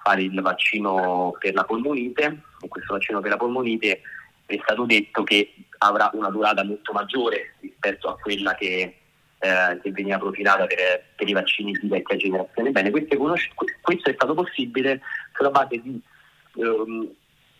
fare 0.02 0.22
il 0.22 0.40
vaccino 0.40 1.34
per 1.38 1.54
la 1.54 1.64
polmonite 1.64 2.42
in 2.62 2.68
questo 2.68 2.94
vaccino 2.94 3.20
per 3.20 3.30
la 3.30 3.36
polmonite, 3.36 4.02
è 4.46 4.58
stato 4.62 4.84
detto 4.84 5.22
che 5.22 5.54
avrà 5.78 6.10
una 6.14 6.30
durata 6.30 6.64
molto 6.64 6.92
maggiore 6.92 7.54
rispetto 7.60 8.08
a 8.08 8.18
quella 8.18 8.54
che, 8.54 8.96
eh, 9.38 9.78
che 9.82 9.90
veniva 9.92 10.18
profilata 10.18 10.66
per, 10.66 11.04
per, 11.14 11.28
i 11.28 11.32
vaccini 11.32 11.72
di 11.72 11.88
vecchia 11.88 12.16
generazione. 12.16 12.70
Bene, 12.70 12.90
conosc- 12.90 13.54
questo 13.80 14.10
è 14.10 14.14
stato 14.14 14.34
possibile 14.34 15.00
sulla 15.34 15.50
base 15.50 15.80
di 15.80 16.00
ehm, 16.56 17.08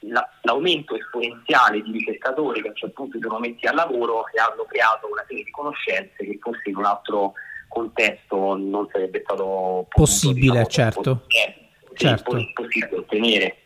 la, 0.01 0.29
l'aumento 0.43 0.97
esponenziale 0.97 1.83
di 1.83 1.93
ricercatori 1.93 2.61
che 2.61 2.69
a 2.69 2.71
un 2.71 2.77
certo 2.77 3.03
punto 3.03 3.19
sono 3.21 3.39
messi 3.39 3.67
al 3.67 3.75
lavoro 3.75 4.25
e 4.29 4.41
hanno 4.41 4.65
creato 4.65 5.09
una 5.11 5.25
serie 5.27 5.45
di 5.45 5.51
conoscenze 5.51 6.25
che 6.25 6.39
forse 6.41 6.71
in 6.71 6.77
un 6.77 6.85
altro 6.85 7.33
contesto 7.69 8.57
non 8.57 8.89
sarebbe 8.91 9.23
stato 9.23 9.87
possibile, 9.89 10.65
diciamo, 10.65 10.93
certo. 10.93 11.23
Possibile, 11.27 11.79
certo. 11.95 12.51
possibile 12.55 12.97
ottenere 12.97 13.57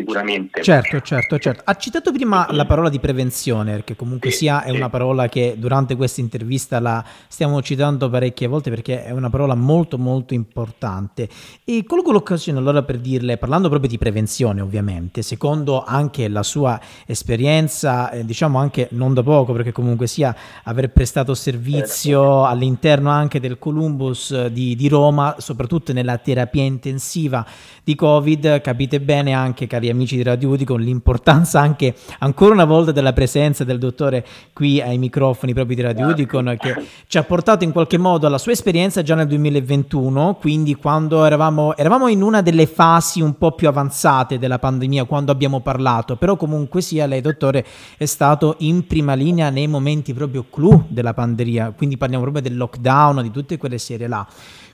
sicuramente. 0.00 0.62
Certo, 0.62 1.00
certo, 1.00 1.38
certo. 1.38 1.62
Ha 1.64 1.74
citato 1.76 2.12
prima 2.12 2.46
la 2.50 2.64
parola 2.64 2.88
di 2.88 2.98
prevenzione, 2.98 3.72
perché 3.72 3.96
comunque 3.96 4.30
sia 4.30 4.62
è 4.62 4.70
una 4.70 4.88
parola 4.88 5.28
che 5.28 5.54
durante 5.58 5.96
questa 5.96 6.20
intervista 6.20 6.80
la 6.80 7.04
stiamo 7.28 7.62
citando 7.62 8.08
parecchie 8.08 8.46
volte 8.46 8.70
perché 8.70 9.04
è 9.04 9.10
una 9.10 9.30
parola 9.30 9.54
molto 9.54 9.98
molto 9.98 10.34
importante. 10.34 11.28
E 11.64 11.84
colgo 11.84 12.12
l'occasione 12.12 12.58
allora 12.58 12.82
per 12.82 12.98
dirle, 12.98 13.36
parlando 13.36 13.68
proprio 13.68 13.88
di 13.88 13.98
prevenzione 13.98 14.60
ovviamente, 14.60 15.22
secondo 15.22 15.84
anche 15.84 16.28
la 16.28 16.42
sua 16.42 16.80
esperienza, 17.06 18.10
eh, 18.10 18.24
diciamo 18.24 18.58
anche 18.58 18.88
non 18.92 19.14
da 19.14 19.22
poco, 19.22 19.52
perché 19.52 19.72
comunque 19.72 20.06
sia 20.06 20.34
aver 20.64 20.90
prestato 20.90 21.34
servizio 21.34 22.44
all'interno 22.44 23.10
anche 23.10 23.40
del 23.40 23.58
Columbus 23.58 24.30
eh, 24.30 24.52
di, 24.52 24.74
di 24.74 24.88
Roma, 24.88 25.36
soprattutto 25.38 25.92
nella 25.92 26.18
terapia 26.18 26.62
intensiva 26.62 27.44
di 27.84 27.94
Covid, 27.94 28.60
capite 28.60 29.00
bene 29.00 29.32
anche, 29.32 29.66
cari 29.66 29.88
amici 29.90 30.16
di 30.16 30.22
Radio 30.22 30.50
Udicon, 30.50 30.80
l'importanza 30.80 31.60
anche 31.60 31.94
ancora 32.20 32.54
una 32.54 32.64
volta 32.64 32.92
della 32.92 33.12
presenza 33.12 33.64
del 33.64 33.78
dottore 33.78 34.26
qui 34.52 34.80
ai 34.80 34.98
microfoni 34.98 35.52
proprio 35.52 35.76
di 35.76 35.82
Radio 35.82 36.08
Udicon, 36.08 36.56
che 36.58 36.74
ci 37.06 37.18
ha 37.18 37.22
portato 37.22 37.64
in 37.64 37.72
qualche 37.72 37.98
modo 37.98 38.26
alla 38.26 38.38
sua 38.38 38.52
esperienza 38.52 39.02
già 39.02 39.14
nel 39.14 39.26
2021, 39.26 40.36
quindi 40.40 40.74
quando 40.74 41.24
eravamo, 41.24 41.76
eravamo 41.76 42.08
in 42.08 42.22
una 42.22 42.42
delle 42.42 42.66
fasi 42.66 43.20
un 43.20 43.36
po' 43.36 43.52
più 43.52 43.68
avanzate 43.68 44.38
della 44.38 44.58
pandemia, 44.58 45.04
quando 45.04 45.32
abbiamo 45.32 45.60
parlato, 45.60 46.16
però 46.16 46.36
comunque 46.36 46.80
sia 46.80 47.06
lei, 47.06 47.20
dottore, 47.20 47.64
è 47.96 48.04
stato 48.06 48.56
in 48.58 48.86
prima 48.86 49.14
linea 49.14 49.50
nei 49.50 49.66
momenti 49.66 50.14
proprio 50.14 50.46
clou 50.50 50.84
della 50.88 51.14
pandemia, 51.14 51.74
quindi 51.76 51.96
parliamo 51.96 52.22
proprio 52.22 52.42
del 52.42 52.56
lockdown, 52.56 53.22
di 53.22 53.30
tutte 53.30 53.56
quelle 53.56 53.78
serie 53.78 54.08
là. 54.08 54.26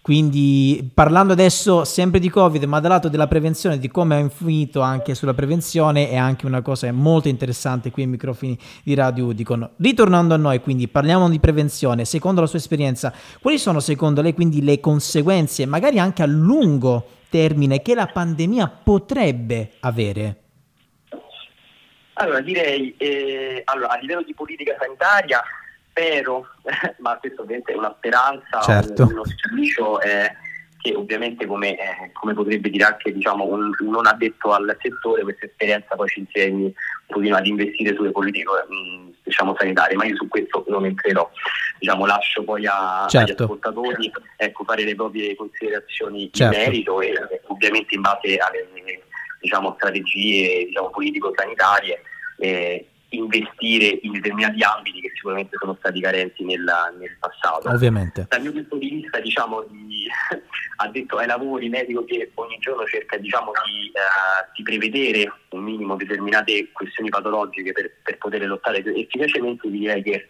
Quindi 0.07 0.89
parlando 0.95 1.33
adesso 1.33 1.83
sempre 1.83 2.21
di 2.21 2.31
Covid, 2.31 2.63
ma 2.63 2.79
dal 2.79 2.93
lato 2.93 3.09
della 3.09 3.27
prevenzione, 3.27 3.77
di 3.77 3.89
come 3.89 4.15
ha 4.15 4.19
influito 4.19 4.81
anche 4.81 5.17
sulla 5.17 5.35
prevenzione, 5.35 6.11
è 6.11 6.15
anche 6.15 6.47
una 6.47 6.63
cosa 6.63 6.93
molto 6.93 7.27
interessante 7.27 7.91
qui 7.91 8.03
ai 8.03 8.09
microfoni 8.11 8.57
di 8.85 8.95
Radio 8.95 9.25
Udicon. 9.25 9.69
Ritornando 9.79 10.33
a 10.33 10.37
noi, 10.37 10.61
quindi 10.61 10.87
parliamo 10.87 11.29
di 11.29 11.41
prevenzione, 11.41 12.05
secondo 12.05 12.41
la 12.41 12.47
sua 12.47 12.61
esperienza, 12.61 13.13
quali 13.43 13.59
sono 13.59 13.81
secondo 13.81 14.23
lei 14.23 14.33
quindi 14.33 14.63
le 14.63 14.79
conseguenze, 14.79 15.67
magari 15.67 15.99
anche 15.99 16.23
a 16.23 16.27
lungo 16.27 17.05
termine, 17.29 17.83
che 17.83 17.97
la 17.97 18.07
pandemia 18.07 18.69
potrebbe 18.85 19.73
avere? 19.81 20.37
Allora 22.13 22.41
direi, 22.43 22.95
eh, 22.97 23.63
allora, 23.65 23.89
a 23.89 23.99
livello 23.99 24.23
di 24.23 24.35
politica 24.35 24.77
sanitaria 24.79 25.43
spero, 25.97 26.47
ma 26.99 27.17
questo 27.17 27.43
ovviamente 27.43 27.73
è 27.73 27.77
una 27.77 27.95
speranza, 27.97 28.61
certo. 28.61 29.05
uno 29.05 29.23
sficio 29.25 29.99
eh, 30.03 30.31
che 30.79 30.95
ovviamente 30.95 31.47
come, 31.47 31.73
eh, 31.73 32.13
come, 32.13 32.35
potrebbe 32.35 32.69
dire 32.69 32.85
anche 32.85 33.13
diciamo, 33.13 33.45
un, 33.45 33.71
un, 33.81 33.91
non 33.91 34.07
addetto 34.07 34.53
al 34.53 34.77
settore, 34.81 35.23
questa 35.23 35.47
esperienza 35.47 35.97
poi 35.97 36.09
ci 36.09 36.21
insegni 36.21 36.65
un 36.65 36.73
pochino 37.07 37.37
ad 37.37 37.47
investire 37.47 37.95
sulle 37.95 38.11
politiche 38.11 38.45
mh, 38.45 39.15
diciamo, 39.23 39.57
sanitarie, 39.59 39.97
ma 39.97 40.05
io 40.05 40.17
su 40.17 40.29
questo 40.29 40.65
non 40.69 40.85
entrerò, 40.85 41.29
diciamo, 41.79 42.05
lascio 42.05 42.45
poi 42.45 42.67
a, 42.67 43.07
certo. 43.09 43.33
agli 43.33 43.43
ascoltatori 43.43 44.13
ecco, 44.37 44.65
fare 44.65 44.85
le 44.85 44.95
proprie 44.95 45.35
considerazioni 45.35 46.31
certo. 46.31 46.57
in 46.57 46.63
merito 46.63 47.01
e 47.01 47.41
ovviamente 47.47 47.95
in 47.95 48.03
base 48.03 48.37
alle 48.37 48.69
diciamo, 49.41 49.75
strategie 49.77 50.67
diciamo, 50.67 50.91
politico-sanitarie. 50.91 52.03
Eh, 52.39 52.87
investire 53.11 53.99
in 54.03 54.13
determinati 54.13 54.63
ambiti 54.63 55.01
che 55.01 55.11
sicuramente 55.15 55.57
sono 55.59 55.77
stati 55.79 56.01
carenti 56.01 56.45
nel, 56.45 56.65
nel 56.99 57.17
passato. 57.19 57.69
Ovviamente. 57.69 58.27
Dal 58.29 58.43
mio 58.43 58.53
punto 58.53 58.77
di 58.77 58.91
vista, 58.91 59.21
diciamo, 59.21 59.65
di, 59.69 60.07
addetto 60.77 61.17
ai 61.17 61.27
lavori, 61.27 61.69
medico 61.69 62.05
che 62.05 62.31
ogni 62.35 62.59
giorno 62.59 62.85
cerca 62.87 63.17
diciamo, 63.17 63.53
di, 63.65 63.91
uh, 63.93 64.51
di, 64.55 64.63
prevedere 64.63 65.33
un 65.51 65.63
minimo 65.63 65.97
determinate 65.97 66.71
questioni 66.73 67.09
patologiche 67.09 67.73
per, 67.73 67.93
per 68.03 68.19
poter 68.19 68.47
lottare 68.47 68.79
efficacemente, 68.79 69.71
direi 69.71 70.03
che 70.03 70.29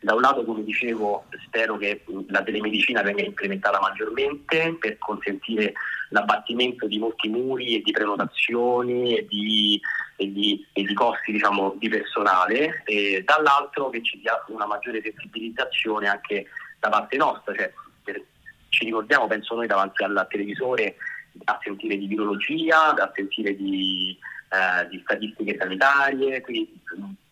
da 0.00 0.14
un 0.14 0.20
lato, 0.20 0.44
come 0.44 0.62
dicevo, 0.62 1.24
spero 1.46 1.76
che 1.78 2.04
la 2.28 2.42
telemedicina 2.42 3.02
venga 3.02 3.22
implementata 3.22 3.80
maggiormente 3.80 4.76
per 4.78 4.98
consentire 4.98 5.72
l'abbattimento 6.10 6.86
di 6.86 6.98
molti 6.98 7.28
muri 7.28 7.76
e 7.76 7.82
di 7.82 7.90
prenotazioni 7.90 9.16
e 9.16 9.26
di, 9.26 9.80
e 10.16 10.32
di, 10.32 10.66
e 10.72 10.82
di 10.82 10.94
costi 10.94 11.32
diciamo, 11.32 11.74
di 11.78 11.88
personale, 11.88 12.82
e 12.84 13.22
dall'altro 13.24 13.90
che 13.90 14.02
ci 14.02 14.18
sia 14.20 14.42
una 14.48 14.66
maggiore 14.66 15.02
sensibilizzazione 15.02 16.08
anche 16.08 16.46
da 16.80 16.88
parte 16.88 17.16
nostra, 17.16 17.54
cioè, 17.54 17.72
per, 18.02 18.22
ci 18.70 18.84
ricordiamo, 18.84 19.26
penso 19.26 19.54
noi 19.54 19.66
davanti 19.66 20.02
al 20.02 20.26
televisore, 20.28 20.96
a 21.44 21.58
sentire 21.62 21.96
di 21.96 22.06
virologia, 22.06 22.94
a 22.94 23.12
sentire 23.14 23.54
di, 23.54 24.18
eh, 24.48 24.88
di 24.88 25.00
statistiche 25.04 25.56
sanitarie, 25.58 26.40
quindi 26.40 26.80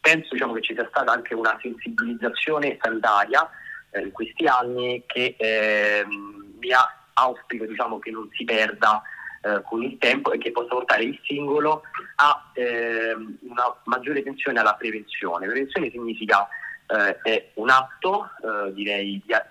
penso 0.00 0.29
diciamo, 0.33 0.53
che 0.53 0.62
ci 0.62 0.75
sia 0.75 0.87
stata 0.88 1.12
anche 1.12 1.35
una 1.35 1.59
sensibilizzazione 1.62 2.79
sanitaria 2.81 3.49
eh, 3.91 4.00
in 4.00 4.12
questi 4.12 4.45
anni 4.45 5.03
che 5.07 5.35
eh, 5.38 6.05
mi 6.07 6.69
auspico 7.14 7.64
diciamo, 7.64 7.99
che 7.99 8.11
non 8.11 8.29
si 8.33 8.45
perda 8.45 9.03
eh, 9.45 9.63
con 9.63 9.83
il 9.83 9.99
tempo 9.99 10.33
e 10.33 10.39
che 10.39 10.53
possa 10.53 10.69
portare 10.69 11.05
il 11.05 11.21
singolo 11.23 11.83
a 12.17 12.51
eh, 12.55 13.15
una 13.15 13.77
maggiore 13.85 14.21
attenzione 14.21 14.59
alla 14.59 14.75
prevenzione. 14.75 15.47
Prevenzione 15.47 15.91
significa 15.91 16.49
eh, 16.87 17.19
è 17.23 17.51
un 17.55 17.69
atto, 17.69 18.31
eh, 18.43 18.73
direi, 18.73 19.21
dia- 19.25 19.47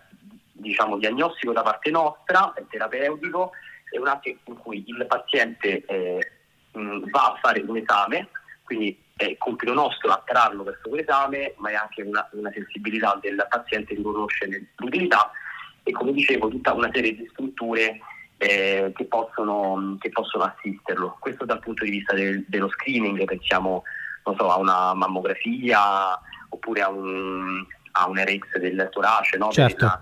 diciamo, 0.51 0.97
diagnostico 0.97 1.53
da 1.53 1.61
parte 1.61 1.91
nostra, 1.91 2.53
è 2.53 2.63
terapeutico, 2.69 3.51
è 3.89 3.97
un 3.97 4.07
atto 4.07 4.29
in 4.29 4.57
cui 4.57 4.83
il 4.87 5.05
paziente 5.05 5.85
eh, 5.85 6.31
mh, 6.71 7.09
va 7.11 7.33
a 7.33 7.37
fare 7.41 7.61
un 7.61 7.77
esame, 7.77 8.29
quindi 8.63 8.99
è 9.15 9.37
compito 9.37 9.73
nostro 9.73 10.11
attrarlo 10.11 10.63
verso 10.63 10.89
quell'esame, 10.89 11.53
ma 11.57 11.69
è 11.69 11.75
anche 11.75 12.01
una, 12.01 12.27
una 12.31 12.51
sensibilità 12.51 13.17
del 13.21 13.45
paziente 13.47 13.93
di 13.93 14.01
conoscere 14.01 14.71
l'utilità 14.77 15.31
e 15.83 15.91
come 15.91 16.13
dicevo 16.13 16.47
tutta 16.47 16.73
una 16.73 16.89
serie 16.91 17.15
di 17.15 17.27
strutture 17.31 17.99
eh, 18.37 18.91
che, 18.95 19.05
possono, 19.05 19.97
che, 19.99 20.09
possono, 20.09 20.43
assisterlo. 20.43 21.17
Questo 21.19 21.45
dal 21.45 21.59
punto 21.59 21.83
di 21.83 21.91
vista 21.91 22.13
del, 22.13 22.43
dello 22.47 22.69
screening, 22.69 23.23
pensiamo 23.25 23.83
so, 24.23 24.49
a 24.49 24.57
una 24.57 24.93
mammografia 24.93 26.19
oppure 26.49 26.81
a 26.81 26.89
un, 26.89 27.65
a 27.91 28.07
un 28.07 28.17
RX 28.17 28.57
del 28.59 28.89
torace, 28.91 29.37
no? 29.37 29.51
certo. 29.51 30.01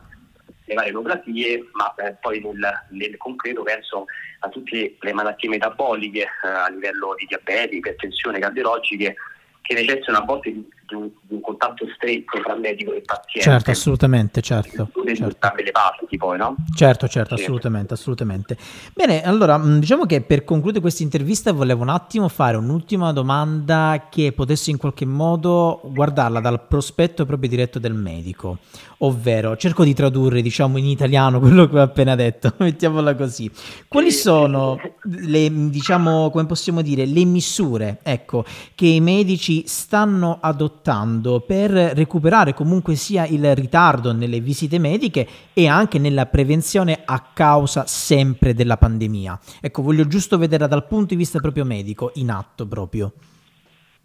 le 0.65 0.73
varie 0.73 0.89
enografiche, 0.89 1.69
ma 1.73 1.93
eh, 1.95 2.15
poi 2.19 2.39
nel, 2.39 2.85
nel, 2.89 3.17
concreto 3.17 3.63
penso 3.63 4.05
a 4.39 4.50
tutte 4.50 4.97
le 5.00 5.13
malattie 5.13 5.50
metaboliche 5.50 6.21
eh, 6.21 6.47
a 6.47 6.69
livello 6.69 7.15
di 7.17 7.25
diabete, 7.25 7.75
ipertensione, 7.75 8.39
cardiologiche 8.39 9.15
che 9.61 9.73
necessitano 9.73 10.17
a 10.17 10.25
volte 10.25 10.51
di, 10.51 10.67
di, 10.91 11.01
un, 11.01 11.10
di, 11.21 11.33
un, 11.36 11.41
contatto 11.41 11.86
stretto 11.95 12.39
tra 12.41 12.55
medico 12.55 12.93
e 12.93 13.01
paziente. 13.01 13.50
Certo, 13.50 13.71
assolutamente, 13.71 14.41
certo. 14.41 14.89
certo. 15.15 15.53
le 15.63 15.71
parti 15.71 16.17
poi, 16.17 16.38
no? 16.38 16.55
Certo, 16.75 17.07
certo, 17.07 17.36
sì. 17.38 17.43
assolutamente, 17.43 17.93
assolutamente. 17.93 18.57
Bene, 18.93 19.24
allora, 19.24 19.57
diciamo 19.57 20.05
che 20.05 20.21
per 20.21 20.43
concludere 20.43 20.81
questa 20.81 21.03
intervista 21.03 21.53
volevo 21.53 21.81
un 21.81 21.89
attimo 21.89 22.27
fare 22.27 22.57
un'ultima 22.57 23.13
domanda 23.13 24.07
che 24.10 24.33
potesse 24.33 24.71
in 24.71 24.77
qualche 24.77 25.05
modo 25.05 25.81
guardarla 25.83 26.39
dal 26.39 26.67
prospetto 26.67 27.25
proprio 27.25 27.50
diretto 27.50 27.79
del 27.79 27.93
medico, 27.93 28.57
ovvero 29.00 29.55
cerco 29.55 29.83
di 29.83 29.93
tradurre, 29.93 30.41
diciamo, 30.41 30.77
in 30.77 30.86
italiano 30.86 31.39
quello 31.39 31.67
che 31.69 31.79
ho 31.79 31.83
appena 31.83 32.15
detto, 32.15 32.53
mettiamola 32.60 33.15
così. 33.15 33.50
Quali 33.88 34.12
sono 34.12 34.79
le, 35.03 35.69
diciamo, 35.69 36.29
come 36.29 36.45
possiamo 36.45 36.81
dire, 36.81 37.05
le 37.05 37.25
misure, 37.25 38.00
ecco, 38.03 38.43
che 38.75 38.88
i 38.88 39.00
medici 39.00 39.63
stanno 39.67 40.38
adottando 40.41 40.80
per 40.81 41.71
recuperare 41.71 42.53
comunque 42.53 42.95
sia 42.95 43.25
il 43.25 43.55
ritardo 43.55 44.11
nelle 44.11 44.39
visite 44.39 44.79
mediche 44.79 45.27
e 45.53 45.67
anche 45.67 46.00
nella 46.00 46.25
prevenzione 46.25 47.01
a 47.05 47.31
causa 47.33 47.85
sempre 47.85 48.53
della 48.53 48.77
pandemia. 48.77 49.39
Ecco, 49.61 49.81
voglio 49.81 50.07
giusto 50.07 50.38
vedere 50.38 50.67
dal 50.67 50.88
punto 50.88 51.07
di 51.07 51.15
vista 51.15 51.39
proprio 51.39 51.65
medico, 51.65 52.11
in 52.15 52.31
atto 52.31 52.67
proprio. 52.67 53.13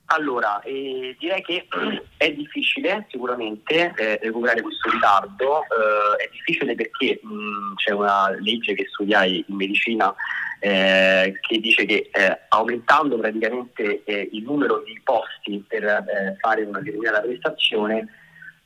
Allora, 0.07 0.61
eh, 0.61 1.17
direi 1.19 1.43
che 1.43 1.67
è 2.17 2.33
difficile 2.33 3.07
sicuramente 3.11 3.93
eh, 3.97 4.19
recuperare 4.23 4.63
questo 4.63 4.91
ritardo, 4.91 5.63
eh, 5.63 6.25
è 6.25 6.29
difficile 6.31 6.75
perché 6.75 7.19
mh, 7.23 7.75
c'è 7.77 7.93
una 7.93 8.31
legge 8.39 8.75
che 8.75 8.87
studiai 8.89 9.45
in 9.49 9.57
medicina 9.57 10.15
eh, 10.59 11.39
che 11.41 11.59
dice 11.59 11.85
che 11.85 12.09
eh, 12.13 12.39
aumentando 12.49 13.19
praticamente 13.19 14.03
eh, 14.05 14.29
il 14.33 14.43
numero 14.43 14.83
di 14.85 15.01
posti 15.05 15.65
per 15.67 16.37
fare 16.41 16.63
una 16.63 16.81
determinata 16.81 17.21
prestazione 17.21 18.09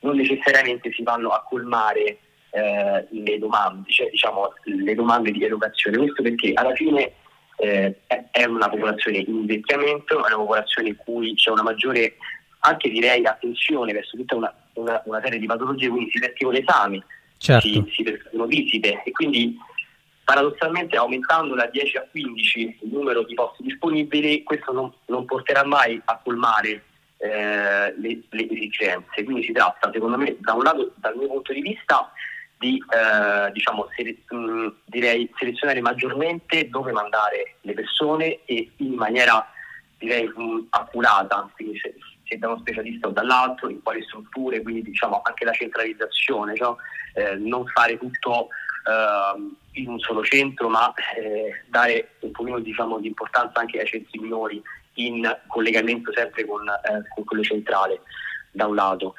non 0.00 0.16
necessariamente 0.16 0.92
si 0.92 1.02
vanno 1.02 1.30
a 1.30 1.42
colmare 1.42 2.18
le 2.52 3.38
domande, 3.38 3.88
cioè 3.92 4.10
diciamo 4.10 4.52
le 4.64 4.94
domande 4.96 5.30
di 5.30 5.44
erogazione. 5.44 5.98
Questo 5.98 6.22
perché 6.22 6.50
alla 6.54 6.74
fine 6.74 7.12
eh, 7.60 7.94
è 8.30 8.44
una 8.44 8.68
popolazione 8.68 9.18
in 9.18 9.34
invecchiamento, 9.34 10.24
è 10.24 10.28
una 10.28 10.36
popolazione 10.36 10.88
in 10.88 10.96
cui 10.96 11.34
c'è 11.34 11.50
una 11.50 11.62
maggiore, 11.62 12.16
anche 12.60 12.88
direi, 12.88 13.24
attenzione 13.24 13.92
verso 13.92 14.16
tutta 14.16 14.36
una, 14.36 14.54
una, 14.74 15.02
una 15.04 15.20
serie 15.22 15.38
di 15.38 15.46
patologie, 15.46 15.88
quindi 15.88 16.10
si 16.10 16.18
effettuano 16.18 16.56
esami, 16.56 17.02
certo. 17.36 17.68
si, 17.68 17.84
si 17.90 18.02
effettuano 18.02 18.46
visite 18.46 19.02
e 19.04 19.10
quindi 19.10 19.56
paradossalmente 20.30 20.96
aumentando 20.96 21.56
da 21.56 21.66
10 21.66 21.96
a 21.96 22.06
15 22.08 22.78
il 22.82 22.92
numero 22.92 23.24
di 23.24 23.34
posti 23.34 23.64
disponibili, 23.64 24.44
questo 24.44 24.70
non, 24.70 24.92
non 25.06 25.24
porterà 25.24 25.64
mai 25.64 26.00
a 26.04 26.20
colmare 26.22 26.84
eh, 27.16 27.92
le, 27.98 28.22
le 28.28 28.48
esigenze. 28.48 29.24
Quindi 29.24 29.42
si 29.42 29.50
tratta, 29.50 29.90
secondo 29.92 30.16
me, 30.16 30.36
da 30.38 30.52
un 30.52 30.62
lato, 30.62 30.92
dal 30.94 31.16
mio 31.16 31.26
punto 31.26 31.52
di 31.52 31.62
vista, 31.62 32.12
di 32.56 32.76
eh, 32.76 33.50
diciamo, 33.50 33.88
sele- 33.96 34.18
mh, 34.28 34.36
mm, 34.36 34.66
direi, 34.84 35.28
selezionare 35.36 35.80
maggiormente 35.80 36.68
dove 36.68 36.92
mandare 36.92 37.56
le 37.62 37.74
persone 37.74 38.44
e 38.44 38.70
in 38.76 38.94
maniera 38.94 39.44
direi 39.98 40.28
mh, 40.32 40.42
mm, 40.42 40.58
accurata, 40.70 41.50
quindi 41.56 41.76
se, 41.80 41.92
se, 42.22 42.38
da 42.38 42.50
uno 42.50 42.60
specialista 42.60 43.08
o 43.08 43.10
dall'altro, 43.10 43.68
in 43.68 43.82
quali 43.82 44.00
strutture, 44.04 44.62
quindi 44.62 44.82
diciamo 44.82 45.22
anche 45.24 45.44
la 45.44 45.52
centralizzazione, 45.52 46.54
cioè, 46.54 46.76
eh, 47.14 47.34
non 47.34 47.66
fare 47.66 47.98
tutto 47.98 48.50
eh, 48.86 49.80
in 49.80 49.88
un 49.88 49.98
solo 49.98 50.24
centro, 50.24 50.68
ma 50.68 50.92
eh, 51.16 51.64
dare 51.68 52.16
un 52.20 52.30
pochino 52.30 52.58
diciamo, 52.58 52.98
di 52.98 53.08
importanza 53.08 53.60
anche 53.60 53.80
ai 53.80 53.86
centri 53.86 54.18
minori 54.18 54.62
in 54.94 55.38
collegamento 55.46 56.12
sempre 56.12 56.44
con, 56.44 56.68
eh, 56.68 57.02
con 57.14 57.24
quello 57.24 57.42
centrale 57.42 58.00
da 58.50 58.66
un 58.66 58.74
lato. 58.74 59.14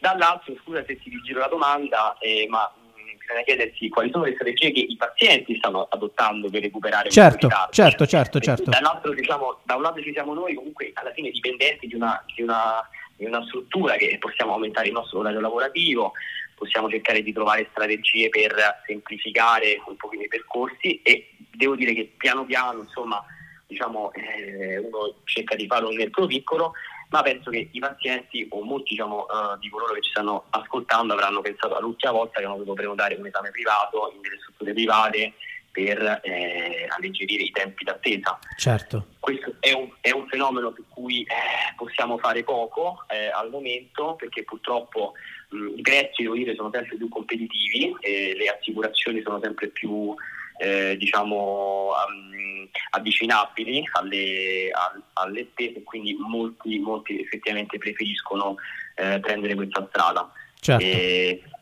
Dall'altro, 0.00 0.54
scusa 0.62 0.84
se 0.86 0.98
ti 0.98 1.10
rigiro 1.10 1.40
la 1.40 1.48
domanda, 1.48 2.16
eh, 2.18 2.46
ma 2.48 2.70
mm, 2.78 3.18
bisogna 3.18 3.42
chiedersi 3.42 3.88
quali 3.88 4.10
sono 4.12 4.24
le 4.24 4.34
strategie 4.34 4.70
che 4.70 4.80
i 4.80 4.96
pazienti 4.96 5.56
stanno 5.56 5.88
adottando 5.90 6.48
per 6.48 6.62
recuperare 6.62 7.10
certo, 7.10 7.48
certo, 7.70 8.06
certo, 8.06 8.38
certo. 8.38 8.70
Dall'altro, 8.70 9.12
diciamo, 9.12 9.60
da 9.64 9.74
un 9.74 9.82
lato 9.82 10.00
ci 10.02 10.12
siamo 10.12 10.34
noi 10.34 10.54
comunque 10.54 10.92
alla 10.94 11.12
fine 11.12 11.30
dipendenti 11.30 11.88
di 11.88 11.94
una, 11.94 12.22
di 12.32 12.42
una, 12.42 12.88
di 13.16 13.24
una 13.24 13.44
struttura 13.46 13.96
che 13.96 14.16
possiamo 14.20 14.52
aumentare 14.52 14.86
il 14.86 14.92
nostro 14.92 15.18
orario 15.18 15.40
lavorativo, 15.40 16.12
possiamo 16.58 16.90
cercare 16.90 17.22
di 17.22 17.32
trovare 17.32 17.68
strategie 17.70 18.28
per 18.28 18.82
semplificare 18.86 19.80
un 19.86 19.96
pochino 19.96 20.22
i 20.22 20.28
percorsi 20.28 21.00
e 21.02 21.30
devo 21.52 21.76
dire 21.76 21.94
che 21.94 22.12
piano 22.16 22.44
piano 22.44 22.80
insomma 22.80 23.24
diciamo, 23.66 24.12
eh, 24.12 24.78
uno 24.78 25.14
cerca 25.24 25.54
di 25.54 25.66
farlo 25.66 25.90
nel 25.90 26.10
proprio 26.10 26.38
piccolo 26.38 26.72
ma 27.10 27.22
penso 27.22 27.50
che 27.50 27.68
i 27.70 27.78
pazienti 27.78 28.46
o 28.50 28.62
molti 28.62 28.90
diciamo, 28.90 29.26
uh, 29.28 29.58
di 29.58 29.70
coloro 29.70 29.94
che 29.94 30.02
ci 30.02 30.10
stanno 30.10 30.44
ascoltando 30.50 31.14
avranno 31.14 31.40
pensato 31.40 31.76
all'ultima 31.76 32.12
volta 32.12 32.38
che 32.38 32.44
hanno 32.44 32.56
dovuto 32.56 32.74
prenotare 32.74 33.14
un 33.14 33.26
esame 33.26 33.50
privato 33.50 34.12
in 34.14 34.20
delle 34.20 34.38
strutture 34.40 34.72
private 34.74 35.32
per 35.70 36.20
eh, 36.22 36.86
alleggerire 36.88 37.42
i 37.42 37.50
tempi 37.50 37.84
d'attesa. 37.84 38.38
Certo. 38.56 39.06
Questo 39.20 39.54
è 39.60 39.72
un, 39.72 39.90
è 40.00 40.10
un 40.10 40.26
fenomeno 40.28 40.72
su 40.74 40.84
cui 40.88 41.22
eh, 41.22 41.74
possiamo 41.76 42.18
fare 42.18 42.42
poco 42.42 43.04
eh, 43.08 43.28
al 43.28 43.50
momento 43.50 44.16
perché 44.16 44.44
purtroppo 44.44 45.12
mh, 45.50 45.78
i 45.78 45.82
prezzi 45.82 46.22
devo 46.22 46.34
dire, 46.34 46.54
sono 46.54 46.70
sempre 46.72 46.96
più 46.96 47.08
competitivi, 47.08 47.94
le 48.00 48.48
assicurazioni 48.48 49.22
sono 49.22 49.38
sempre 49.40 49.68
più 49.68 50.14
eh, 50.58 50.96
diciamo, 50.96 51.90
um, 51.90 52.68
avvicinabili 52.90 53.88
alle, 53.92 54.70
a, 54.70 54.92
alle 55.14 55.46
spese, 55.50 55.82
quindi 55.82 56.14
molti, 56.18 56.78
molti 56.78 57.20
effettivamente 57.20 57.78
preferiscono 57.78 58.56
eh, 58.96 59.20
prendere 59.20 59.54
questa 59.54 59.86
strada. 59.88 60.30
Certo. 60.60 60.84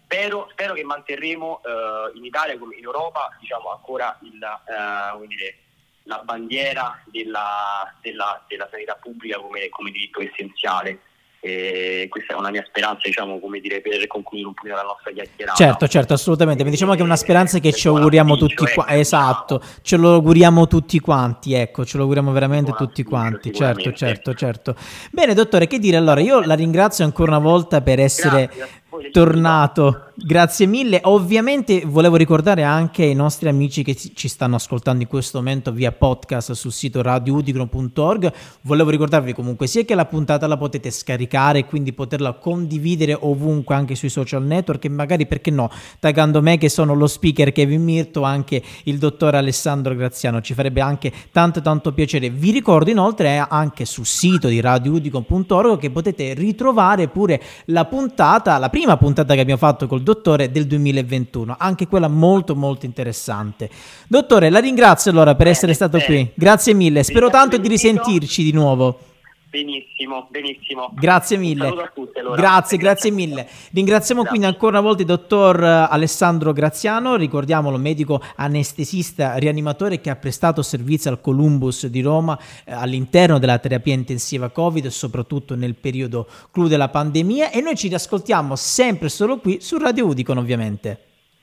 Spero, 0.09 0.47
spero, 0.53 0.73
che 0.75 0.85
manterremo 0.85 1.61
uh, 1.65 2.17
in 2.17 2.25
Italia 2.25 2.57
come 2.57 2.77
in 2.77 2.85
Europa 2.85 3.29
diciamo, 3.41 3.73
ancora 3.73 4.17
il, 4.23 4.39
uh, 4.39 5.27
dire, 5.27 5.57
la 6.05 6.23
bandiera 6.25 7.03
della, 7.07 7.93
della, 8.01 8.41
della, 8.47 8.69
sanità 8.71 8.97
pubblica 9.01 9.39
come, 9.39 9.69
come 9.69 9.91
diritto 9.91 10.21
essenziale. 10.21 11.01
E 11.41 12.07
questa 12.09 12.35
è 12.35 12.37
una 12.37 12.51
mia 12.51 12.65
speranza, 12.67 13.03
diciamo, 13.05 13.39
come 13.39 13.61
dire, 13.61 13.81
per 13.81 14.05
concludere 14.07 14.49
un 14.49 14.55
po' 14.55 14.67
la 14.67 14.83
nostra 14.83 15.13
chiacchierata. 15.13 15.57
Certo, 15.57 15.87
certo, 15.87 16.13
assolutamente. 16.15 16.65
Mi 16.65 16.71
diciamo 16.71 16.95
che 16.95 17.01
è 17.01 17.03
una 17.03 17.15
speranza 17.15 17.59
che 17.59 17.73
ci 17.73 17.87
auguriamo 17.87 18.37
tutti 18.37 18.55
quanti. 18.55 18.81
Ecco, 18.81 19.01
esatto, 19.01 19.63
ce 19.83 19.97
lo 19.97 20.15
auguriamo 20.15 20.67
tutti 20.67 20.99
quanti, 20.99 21.53
ecco, 21.53 21.85
ce 21.85 21.97
lo 21.97 22.03
auguriamo 22.03 22.33
veramente 22.33 22.73
tutti 22.73 23.03
quanti. 23.05 23.53
Certo, 23.53 23.93
certo, 23.93 24.35
certo. 24.35 24.77
Bene, 25.11 25.35
dottore, 25.35 25.67
che 25.67 25.79
dire 25.79 25.97
allora? 25.97 26.21
Io 26.21 26.41
la 26.41 26.55
ringrazio 26.55 27.05
ancora 27.05 27.37
una 27.37 27.41
volta 27.41 27.81
per 27.81 28.01
essere 28.01 28.47
Grazie. 28.47 28.85
Tornato 29.11 30.07
Grazie 30.19 30.65
mille. 30.65 31.01
Ovviamente 31.03 31.83
volevo 31.85 32.17
ricordare 32.17 32.63
anche 32.63 33.03
ai 33.03 33.15
nostri 33.15 33.51
amici 33.51 33.83
che 33.85 33.95
ci 33.95 34.29
stanno 34.29 34.57
ascoltando 34.57 35.03
in 35.03 35.09
questo 35.09 35.37
momento 35.37 35.73
via 35.73 35.93
podcast 35.93 36.53
sul 36.53 36.73
sito 36.73 37.03
radioudicron.org. 37.03 38.33
Volevo 38.63 38.89
ricordarvi 38.89 39.35
comunque 39.35 39.67
sia 39.67 39.85
che 39.85 39.95
la 39.95 40.07
puntata 40.07 40.47
la 40.47 40.57
potete 40.57 40.91
scaricare 40.91 41.59
e 41.59 41.65
quindi 41.67 41.93
poterla 41.93 42.33
condividere 42.33 43.15
ovunque 43.21 43.75
anche 43.75 43.95
sui 43.95 44.09
social 44.09 44.43
network 44.43 44.87
e 44.87 44.89
magari 44.89 45.27
perché 45.27 45.51
no, 45.51 45.71
taggando 46.01 46.41
me 46.41 46.57
che 46.57 46.71
sono 46.71 46.95
lo 46.95 47.09
speaker 47.09 47.53
Kevin 47.53 47.85
Mirto, 47.85 48.23
anche 48.23 48.63
il 48.85 48.97
dottor 48.97 49.35
Alessandro 49.35 49.95
Graziano. 49.95 50.41
Ci 50.41 50.55
farebbe 50.55 50.81
anche 50.81 51.13
tanto 51.31 51.61
tanto 51.61 51.93
piacere. 51.93 52.31
Vi 52.31 52.53
ricordo 52.53 52.89
inoltre 52.89 53.37
anche 53.47 53.85
sul 53.85 54.07
sito 54.07 54.49
di 54.49 54.63
radioudicron.org 54.63 55.79
che 55.79 55.91
potete 55.91 56.33
ritrovare 56.33 57.09
pure 57.09 57.43
la 57.67 57.85
puntata, 57.85 58.57
la 58.57 58.71
prima 58.71 58.86
puntata 58.97 59.35
che 59.35 59.41
abbiamo 59.41 59.59
fatto 59.59 59.89
col 59.89 60.03
dottore 60.03 60.53
del 60.53 60.69
2021, 60.69 61.57
anche 61.59 61.89
quella 61.89 62.07
molto 62.07 62.55
molto 62.55 62.87
interessante. 62.87 63.69
Dottore, 64.07 64.51
la 64.51 64.61
ringrazio 64.61 65.11
allora 65.11 65.35
per 65.35 65.49
essere 65.49 65.75
stato 65.75 65.99
qui, 65.99 66.31
grazie 66.35 66.75
mille, 66.75 67.03
spero 67.03 67.29
tanto 67.29 67.57
di 67.57 67.67
risentirci 67.67 68.45
di 68.45 68.53
nuovo. 68.53 69.01
Benissimo, 69.49 70.27
benissimo. 70.29 70.91
Grazie 70.95 71.37
mille. 71.37 71.91
Tutti, 71.95 72.19
allora. 72.19 72.37
Grazie, 72.37 72.77
grazie 72.79 73.11
mille. 73.11 73.49
Ringraziamo 73.73 74.23
grazie. 74.23 74.39
quindi 74.39 74.47
ancora 74.47 74.79
una 74.79 74.87
volta 74.87 75.03
il 75.03 75.09
dottor 75.09 75.63
eh, 75.63 75.87
Alessandro 75.89 76.53
Graziano, 76.53 77.17
ricordiamolo, 77.17 77.79
medico 77.79 78.21
anestesista 78.35 79.37
rianimatore 79.37 80.01
che 80.01 80.11
ha 80.11 80.17
prestato 80.17 80.63
servizio 80.63 81.11
al 81.11 81.21
Columbus 81.21 81.87
di 81.87 82.01
Roma 82.03 82.39
eh, 82.65 82.73
all'interno 82.73 83.39
della 83.39 83.59
terapia 83.59 83.95
intensiva 83.95 84.51
Covid, 84.51 84.89
soprattutto 84.89 85.55
nel 85.55 85.75
periodo 85.75 86.27
clou 86.51 86.67
della 86.67 86.89
pandemia 86.89 87.51
e 87.51 87.61
noi 87.61 87.77
ci 87.77 87.89
riascoltiamo 87.89 88.57
sempre 88.57 89.09
solo 89.09 89.39
qui 89.39 89.61
su 89.61 89.79
Radio 89.79 90.07
Udicon 90.07 90.39
ovviamente. 90.39 91.06